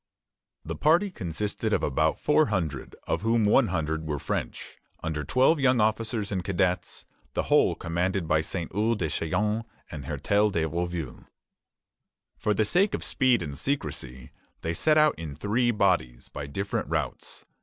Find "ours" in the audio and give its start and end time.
8.73-8.95